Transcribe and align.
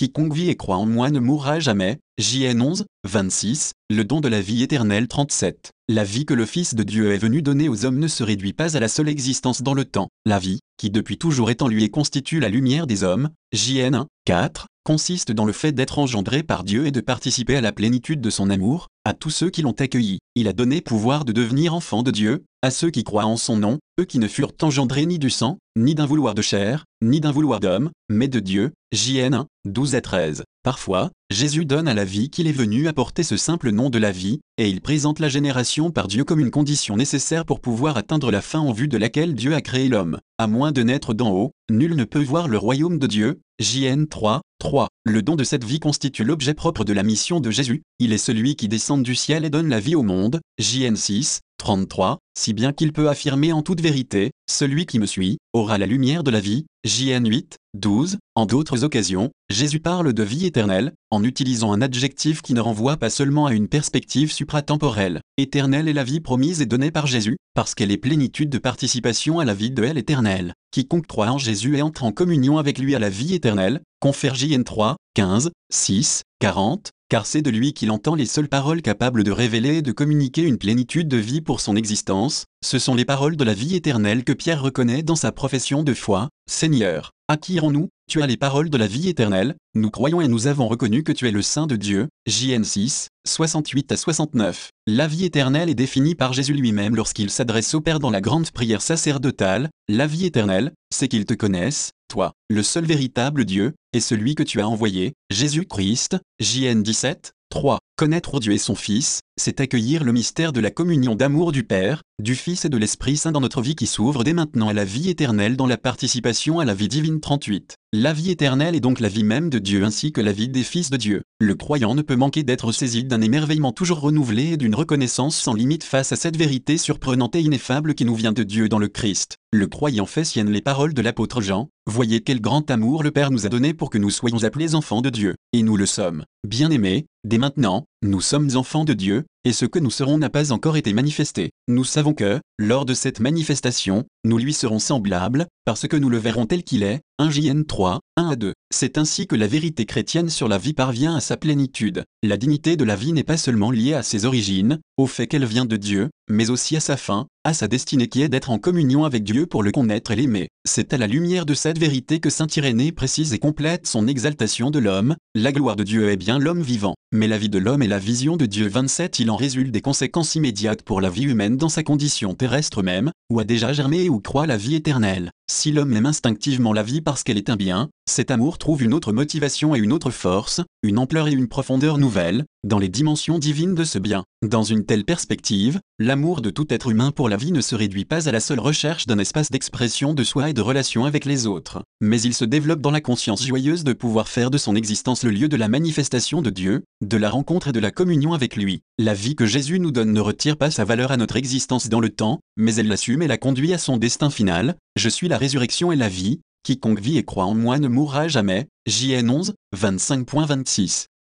quiconque 0.00 0.32
vit 0.32 0.48
et 0.48 0.56
croit 0.56 0.78
en 0.78 0.86
moi 0.86 1.10
ne 1.10 1.20
mourra 1.20 1.60
jamais. 1.60 1.98
JN 2.18 2.62
11, 2.62 2.86
26, 3.06 3.72
le 3.90 4.02
don 4.02 4.22
de 4.22 4.28
la 4.28 4.40
vie 4.40 4.62
éternelle 4.62 5.08
37. 5.08 5.72
La 5.90 6.04
vie 6.04 6.24
que 6.24 6.32
le 6.32 6.46
Fils 6.46 6.74
de 6.74 6.82
Dieu 6.82 7.12
est 7.12 7.18
venu 7.18 7.42
donner 7.42 7.68
aux 7.68 7.84
hommes 7.84 7.98
ne 7.98 8.08
se 8.08 8.22
réduit 8.22 8.54
pas 8.54 8.78
à 8.78 8.80
la 8.80 8.88
seule 8.88 9.10
existence 9.10 9.60
dans 9.60 9.74
le 9.74 9.84
temps. 9.84 10.08
La 10.24 10.38
vie, 10.38 10.60
qui 10.78 10.88
depuis 10.88 11.18
toujours 11.18 11.50
est 11.50 11.60
en 11.60 11.68
lui 11.68 11.84
et 11.84 11.90
constitue 11.90 12.40
la 12.40 12.48
lumière 12.48 12.86
des 12.86 13.04
hommes, 13.04 13.28
JN 13.52 13.94
1, 13.94 14.06
4, 14.24 14.68
consiste 14.84 15.32
dans 15.32 15.44
le 15.44 15.52
fait 15.52 15.72
d'être 15.72 15.98
engendré 15.98 16.42
par 16.42 16.64
Dieu 16.64 16.86
et 16.86 16.92
de 16.92 17.02
participer 17.02 17.56
à 17.56 17.60
la 17.60 17.72
plénitude 17.72 18.22
de 18.22 18.30
son 18.30 18.48
amour, 18.48 18.88
à 19.10 19.12
tous 19.12 19.30
ceux 19.30 19.50
qui 19.50 19.62
l'ont 19.62 19.72
accueilli. 19.72 20.20
Il 20.36 20.46
a 20.46 20.52
donné 20.52 20.80
pouvoir 20.80 21.24
de 21.24 21.32
devenir 21.32 21.74
enfants 21.74 22.04
de 22.04 22.12
Dieu, 22.12 22.44
à 22.62 22.70
ceux 22.70 22.90
qui 22.90 23.02
croient 23.02 23.24
en 23.24 23.36
son 23.36 23.56
nom, 23.56 23.80
eux 23.98 24.04
qui 24.04 24.20
ne 24.20 24.28
furent 24.28 24.52
engendrés 24.62 25.04
ni 25.04 25.18
du 25.18 25.30
sang, 25.30 25.58
ni 25.76 25.96
d'un 25.96 26.06
vouloir 26.06 26.36
de 26.36 26.42
chair, 26.42 26.84
ni 27.02 27.18
d'un 27.18 27.32
vouloir 27.32 27.58
d'homme, 27.58 27.90
mais 28.08 28.28
de 28.28 28.38
Dieu. 28.38 28.70
JN 28.92 29.34
1, 29.34 29.46
12 29.64 29.96
à 29.96 30.00
13. 30.00 30.44
Parfois, 30.62 31.10
Jésus 31.28 31.64
donne 31.64 31.88
à 31.88 31.94
la 31.94 32.04
vie 32.04 32.30
qu'il 32.30 32.46
est 32.46 32.52
venu 32.52 32.86
apporter 32.86 33.24
ce 33.24 33.36
simple 33.36 33.72
nom 33.72 33.90
de 33.90 33.98
la 33.98 34.12
vie, 34.12 34.38
et 34.58 34.68
il 34.68 34.80
présente 34.80 35.18
la 35.18 35.28
génération 35.28 35.90
par 35.90 36.06
Dieu 36.06 36.22
comme 36.22 36.38
une 36.38 36.52
condition 36.52 36.96
nécessaire 36.96 37.44
pour 37.44 37.58
pouvoir 37.58 37.96
atteindre 37.96 38.30
la 38.30 38.42
fin 38.42 38.60
en 38.60 38.70
vue 38.70 38.86
de 38.86 38.96
laquelle 38.96 39.34
Dieu 39.34 39.54
a 39.54 39.60
créé 39.60 39.88
l'homme. 39.88 40.20
À 40.38 40.46
moins 40.46 40.70
de 40.70 40.84
naître 40.84 41.14
d'en 41.14 41.32
haut, 41.32 41.50
nul 41.68 41.96
ne 41.96 42.04
peut 42.04 42.22
voir 42.22 42.46
le 42.46 42.58
royaume 42.58 43.00
de 43.00 43.08
Dieu. 43.08 43.40
JN 43.58 44.06
3, 44.06 44.40
3. 44.60 44.88
Le 45.04 45.22
don 45.22 45.34
de 45.34 45.42
cette 45.42 45.64
vie 45.64 45.80
constitue 45.80 46.22
l'objet 46.22 46.54
propre 46.54 46.84
de 46.84 46.92
la 46.92 47.02
mission 47.02 47.40
de 47.40 47.50
Jésus. 47.50 47.82
Il 47.98 48.12
est 48.12 48.18
celui 48.18 48.54
qui 48.54 48.68
descend 48.68 49.02
du 49.02 49.16
ciel 49.16 49.44
et 49.44 49.50
donne 49.50 49.68
la 49.68 49.80
vie 49.80 49.96
au 49.96 50.02
monde. 50.02 50.40
JN 50.58 50.94
6, 50.94 51.40
33, 51.60 52.20
si 52.38 52.54
bien 52.54 52.72
qu'il 52.72 52.94
peut 52.94 53.10
affirmer 53.10 53.52
en 53.52 53.60
toute 53.60 53.82
vérité, 53.82 54.30
celui 54.50 54.86
qui 54.86 54.98
me 54.98 55.04
suit, 55.04 55.36
aura 55.52 55.76
la 55.76 55.84
lumière 55.84 56.24
de 56.24 56.30
la 56.30 56.40
vie, 56.40 56.64
JN 56.84 57.28
8, 57.28 57.58
12, 57.74 58.16
en 58.34 58.46
d'autres 58.46 58.82
occasions, 58.82 59.30
Jésus 59.50 59.78
parle 59.78 60.14
de 60.14 60.22
vie 60.22 60.46
éternelle, 60.46 60.94
en 61.10 61.22
utilisant 61.22 61.74
un 61.74 61.82
adjectif 61.82 62.40
qui 62.40 62.54
ne 62.54 62.62
renvoie 62.62 62.96
pas 62.96 63.10
seulement 63.10 63.44
à 63.44 63.52
une 63.52 63.68
perspective 63.68 64.32
supratemporelle. 64.32 65.20
Éternelle 65.36 65.86
est 65.86 65.92
la 65.92 66.02
vie 66.02 66.20
promise 66.20 66.62
et 66.62 66.66
donnée 66.66 66.90
par 66.90 67.06
Jésus, 67.06 67.36
parce 67.54 67.74
qu'elle 67.74 67.92
est 67.92 67.98
plénitude 67.98 68.48
de 68.48 68.56
participation 68.56 69.38
à 69.38 69.44
la 69.44 69.52
vie 69.52 69.70
de 69.70 69.84
elle 69.84 69.98
éternelle. 69.98 70.54
Quiconque 70.70 71.06
croit 71.06 71.30
en 71.30 71.36
Jésus 71.36 71.76
et 71.76 71.82
entre 71.82 72.04
en 72.04 72.12
communion 72.12 72.56
avec 72.56 72.78
lui 72.78 72.94
à 72.94 72.98
la 72.98 73.10
vie 73.10 73.34
éternelle, 73.34 73.82
confère 74.00 74.34
JN 74.34 74.64
3, 74.64 74.96
15, 75.14 75.50
6, 75.70 76.22
40, 76.38 76.90
car 77.10 77.26
c'est 77.26 77.42
de 77.42 77.50
lui 77.50 77.72
qu'il 77.72 77.90
entend 77.90 78.14
les 78.14 78.24
seules 78.24 78.48
paroles 78.48 78.82
capables 78.82 79.24
de 79.24 79.32
révéler 79.32 79.78
et 79.78 79.82
de 79.82 79.90
communiquer 79.90 80.42
une 80.42 80.58
plénitude 80.58 81.08
de 81.08 81.16
vie 81.16 81.40
pour 81.40 81.60
son 81.60 81.74
existence, 81.74 82.44
ce 82.64 82.78
sont 82.78 82.94
les 82.94 83.04
paroles 83.04 83.36
de 83.36 83.42
la 83.42 83.52
vie 83.52 83.74
éternelle 83.74 84.22
que 84.22 84.32
Pierre 84.32 84.62
reconnaît 84.62 85.02
dans 85.02 85.16
sa 85.16 85.32
profession 85.32 85.82
de 85.82 85.92
foi, 85.92 86.28
Seigneur, 86.48 87.10
acquirons-nous, 87.26 87.88
tu 88.10 88.22
as 88.22 88.26
les 88.26 88.36
paroles 88.36 88.70
de 88.70 88.76
la 88.76 88.88
vie 88.88 89.08
éternelle, 89.08 89.54
nous 89.76 89.88
croyons 89.88 90.20
et 90.20 90.26
nous 90.26 90.48
avons 90.48 90.66
reconnu 90.66 91.04
que 91.04 91.12
tu 91.12 91.28
es 91.28 91.30
le 91.30 91.42
Saint 91.42 91.68
de 91.68 91.76
Dieu, 91.76 92.08
JN 92.26 92.64
6, 92.64 93.06
68 93.24 93.92
à 93.92 93.96
69. 93.96 94.70
La 94.88 95.06
vie 95.06 95.24
éternelle 95.24 95.70
est 95.70 95.76
définie 95.76 96.16
par 96.16 96.32
Jésus 96.32 96.54
lui-même 96.54 96.96
lorsqu'il 96.96 97.30
s'adresse 97.30 97.72
au 97.72 97.80
Père 97.80 98.00
dans 98.00 98.10
la 98.10 98.20
grande 98.20 98.50
prière 98.50 98.82
sacerdotale, 98.82 99.70
la 99.88 100.08
vie 100.08 100.26
éternelle, 100.26 100.72
c'est 100.92 101.06
qu'ils 101.06 101.24
te 101.24 101.34
connaissent, 101.34 101.92
toi, 102.08 102.32
le 102.48 102.64
seul 102.64 102.84
véritable 102.84 103.44
Dieu, 103.44 103.74
et 103.92 104.00
celui 104.00 104.34
que 104.34 104.42
tu 104.42 104.60
as 104.60 104.68
envoyé, 104.68 105.12
Jésus-Christ, 105.30 106.18
JN 106.40 106.82
17, 106.82 107.30
3. 107.50 107.78
Connaître 107.96 108.38
Dieu 108.38 108.52
et 108.52 108.58
son 108.58 108.76
Fils, 108.76 109.20
c'est 109.36 109.60
accueillir 109.60 110.04
le 110.04 110.12
mystère 110.12 110.52
de 110.52 110.60
la 110.60 110.70
communion 110.70 111.16
d'amour 111.16 111.50
du 111.50 111.64
Père, 111.64 112.02
du 112.22 112.36
Fils 112.36 112.64
et 112.64 112.68
de 112.68 112.76
l'Esprit 112.78 113.16
Saint 113.16 113.32
dans 113.32 113.40
notre 113.40 113.60
vie 113.60 113.74
qui 113.74 113.86
s'ouvre 113.86 114.22
dès 114.22 114.32
maintenant 114.32 114.68
à 114.68 114.72
la 114.72 114.84
vie 114.84 115.10
éternelle 115.10 115.56
dans 115.56 115.66
la 115.66 115.76
participation 115.76 116.60
à 116.60 116.64
la 116.64 116.74
vie 116.74 116.88
divine 116.88 117.20
38. 117.20 117.74
La 117.92 118.12
vie 118.12 118.30
éternelle 118.30 118.76
est 118.76 118.80
donc 118.80 119.00
la 119.00 119.08
vie 119.08 119.24
même 119.24 119.50
de 119.50 119.58
Dieu 119.58 119.82
ainsi 119.82 120.12
que 120.12 120.20
la 120.20 120.30
vie 120.30 120.48
des 120.48 120.62
fils 120.62 120.90
de 120.90 120.96
Dieu. 120.96 121.22
Le 121.40 121.56
croyant 121.56 121.96
ne 121.96 122.02
peut 122.02 122.14
manquer 122.14 122.44
d'être 122.44 122.70
saisi 122.70 123.02
d'un 123.02 123.20
émerveillement 123.20 123.72
toujours 123.72 124.00
renouvelé 124.00 124.52
et 124.52 124.56
d'une 124.56 124.76
reconnaissance 124.76 125.36
sans 125.36 125.54
limite 125.54 125.82
face 125.82 126.12
à 126.12 126.16
cette 126.16 126.36
vérité 126.36 126.78
surprenante 126.78 127.34
et 127.34 127.40
ineffable 127.40 127.94
qui 127.94 128.04
nous 128.04 128.14
vient 128.14 128.32
de 128.32 128.44
Dieu 128.44 128.68
dans 128.68 128.78
le 128.78 128.88
Christ. 128.88 129.38
Le 129.52 129.66
croyant 129.66 130.06
fait 130.06 130.24
sienne 130.24 130.50
les 130.50 130.62
paroles 130.62 130.94
de 130.94 131.02
l'apôtre 131.02 131.40
Jean, 131.40 131.68
Voyez 131.90 132.20
quel 132.20 132.40
grand 132.40 132.70
amour 132.70 133.02
le 133.02 133.10
Père 133.10 133.32
nous 133.32 133.46
a 133.46 133.48
donné 133.48 133.74
pour 133.74 133.90
que 133.90 133.98
nous 133.98 134.10
soyons 134.10 134.44
appelés 134.44 134.76
enfants 134.76 135.00
de 135.00 135.10
Dieu, 135.10 135.34
et 135.52 135.64
nous 135.64 135.76
le 135.76 135.86
sommes. 135.86 136.24
Bien-aimés, 136.46 137.06
dès 137.24 137.36
maintenant, 137.36 137.84
nous 138.02 138.20
sommes 138.20 138.50
enfants 138.54 138.84
de 138.84 138.92
Dieu, 138.92 139.24
et 139.44 139.52
ce 139.52 139.64
que 139.64 139.80
nous 139.80 139.90
serons 139.90 140.16
n'a 140.16 140.30
pas 140.30 140.52
encore 140.52 140.76
été 140.76 140.92
manifesté. 140.92 141.50
Nous 141.66 141.82
savons 141.82 142.14
que, 142.14 142.40
lors 142.60 142.84
de 142.84 142.92
cette 142.92 143.20
manifestation, 143.20 144.04
nous 144.22 144.36
lui 144.36 144.52
serons 144.52 144.78
semblables, 144.78 145.46
parce 145.64 145.88
que 145.88 145.96
nous 145.96 146.10
le 146.10 146.18
verrons 146.18 146.44
tel 146.44 146.62
qu'il 146.62 146.82
est. 146.82 147.00
1 147.18 147.30
JN 147.30 147.64
3, 147.64 148.00
1 148.16 148.28
à 148.28 148.36
2. 148.36 148.52
C'est 148.72 148.98
ainsi 148.98 149.26
que 149.26 149.36
la 149.36 149.46
vérité 149.46 149.86
chrétienne 149.86 150.28
sur 150.28 150.46
la 150.46 150.58
vie 150.58 150.74
parvient 150.74 151.16
à 151.16 151.20
sa 151.20 151.36
plénitude. 151.36 152.04
La 152.22 152.36
dignité 152.36 152.76
de 152.76 152.84
la 152.84 152.96
vie 152.96 153.12
n'est 153.12 153.24
pas 153.24 153.38
seulement 153.38 153.70
liée 153.70 153.94
à 153.94 154.02
ses 154.02 154.26
origines, 154.26 154.78
au 154.98 155.06
fait 155.06 155.26
qu'elle 155.26 155.44
vient 155.46 155.64
de 155.64 155.76
Dieu, 155.76 156.10
mais 156.30 156.50
aussi 156.50 156.76
à 156.76 156.80
sa 156.80 156.96
fin, 156.96 157.26
à 157.44 157.54
sa 157.54 157.68
destinée 157.68 158.08
qui 158.08 158.22
est 158.22 158.28
d'être 158.28 158.50
en 158.50 158.58
communion 158.58 159.04
avec 159.04 159.24
Dieu 159.24 159.46
pour 159.46 159.62
le 159.62 159.72
connaître 159.72 160.10
et 160.10 160.16
l'aimer. 160.16 160.48
C'est 160.66 160.92
à 160.92 160.98
la 160.98 161.06
lumière 161.06 161.46
de 161.46 161.54
cette 161.54 161.78
vérité 161.78 162.20
que 162.20 162.30
saint 162.30 162.46
Irénée 162.54 162.92
précise 162.92 163.32
et 163.32 163.38
complète 163.38 163.86
son 163.86 164.06
exaltation 164.06 164.70
de 164.70 164.78
l'homme, 164.78 165.16
la 165.34 165.52
gloire 165.52 165.76
de 165.76 165.84
Dieu 165.84 166.10
est 166.10 166.16
bien 166.16 166.38
l'homme 166.38 166.62
vivant, 166.62 166.94
mais 167.12 167.28
la 167.28 167.38
vie 167.38 167.48
de 167.48 167.58
l'homme 167.58 167.82
est 167.82 167.88
la 167.88 167.98
vision 167.98 168.36
de 168.36 168.46
Dieu 168.46 168.68
27 168.68 169.18
il 169.18 169.30
en 169.30 169.36
résulte 169.36 169.70
des 169.72 169.80
conséquences 169.80 170.34
immédiates 170.34 170.82
pour 170.82 171.00
la 171.00 171.10
vie 171.10 171.24
humaine 171.24 171.56
dans 171.56 171.68
sa 171.68 171.82
condition 171.82 172.34
terrestre 172.34 172.49
même, 172.82 173.12
où 173.30 173.40
a 173.40 173.44
déjà 173.44 173.72
germé 173.72 174.08
ou 174.08 174.20
croit 174.20 174.46
la 174.46 174.56
vie 174.56 174.74
éternelle. 174.74 175.30
Si 175.52 175.72
l'homme 175.72 175.92
aime 175.94 176.06
instinctivement 176.06 176.72
la 176.72 176.84
vie 176.84 177.00
parce 177.00 177.24
qu'elle 177.24 177.36
est 177.36 177.50
un 177.50 177.56
bien, 177.56 177.90
cet 178.08 178.30
amour 178.30 178.56
trouve 178.56 178.84
une 178.84 178.94
autre 178.94 179.12
motivation 179.12 179.74
et 179.74 179.80
une 179.80 179.92
autre 179.92 180.12
force, 180.12 180.60
une 180.84 180.96
ampleur 180.96 181.26
et 181.26 181.32
une 181.32 181.48
profondeur 181.48 181.98
nouvelles, 181.98 182.44
dans 182.62 182.78
les 182.78 182.88
dimensions 182.88 183.38
divines 183.38 183.74
de 183.74 183.82
ce 183.82 183.98
bien. 183.98 184.24
Dans 184.46 184.62
une 184.62 184.84
telle 184.84 185.04
perspective, 185.04 185.80
l'amour 185.98 186.40
de 186.40 186.50
tout 186.50 186.72
être 186.72 186.90
humain 186.90 187.10
pour 187.10 187.28
la 187.28 187.36
vie 187.36 187.50
ne 187.50 187.60
se 187.60 187.74
réduit 187.74 188.04
pas 188.04 188.28
à 188.28 188.32
la 188.32 188.38
seule 188.38 188.60
recherche 188.60 189.06
d'un 189.06 189.18
espace 189.18 189.50
d'expression 189.50 190.14
de 190.14 190.22
soi 190.22 190.50
et 190.50 190.52
de 190.52 190.60
relation 190.60 191.04
avec 191.04 191.24
les 191.24 191.48
autres, 191.48 191.82
mais 192.00 192.20
il 192.22 192.32
se 192.32 192.44
développe 192.44 192.80
dans 192.80 192.90
la 192.92 193.00
conscience 193.00 193.44
joyeuse 193.44 193.82
de 193.82 193.92
pouvoir 193.92 194.28
faire 194.28 194.50
de 194.50 194.58
son 194.58 194.76
existence 194.76 195.24
le 195.24 195.30
lieu 195.30 195.48
de 195.48 195.56
la 195.56 195.68
manifestation 195.68 196.42
de 196.42 196.50
Dieu, 196.50 196.84
de 197.04 197.16
la 197.16 197.28
rencontre 197.28 197.68
et 197.68 197.72
de 197.72 197.80
la 197.80 197.90
communion 197.90 198.34
avec 198.34 198.56
lui. 198.56 198.82
La 198.98 199.14
vie 199.14 199.34
que 199.34 199.46
Jésus 199.46 199.80
nous 199.80 199.90
donne 199.90 200.12
ne 200.12 200.20
retire 200.20 200.56
pas 200.56 200.70
sa 200.70 200.84
valeur 200.84 201.10
à 201.10 201.16
notre 201.16 201.36
existence 201.36 201.88
dans 201.88 202.00
le 202.00 202.10
temps, 202.10 202.40
mais 202.56 202.74
elle 202.74 202.88
l'assume 202.88 203.22
et 203.22 203.28
la 203.28 203.38
conduit 203.38 203.72
à 203.72 203.78
son 203.78 203.96
destin 203.96 204.30
final. 204.30 204.76
Je 204.96 205.08
suis 205.08 205.28
la 205.28 205.38
résurrection 205.38 205.92
et 205.92 205.96
la 205.96 206.08
vie, 206.08 206.40
quiconque 206.64 207.00
vit 207.00 207.16
et 207.18 207.24
croit 207.24 207.44
en 207.44 207.54
moi 207.54 207.78
ne 207.78 207.88
mourra 207.88 208.26
jamais. 208.26 208.66
JN 208.86 209.30
11, 209.30 209.54
25.26. 209.76 211.09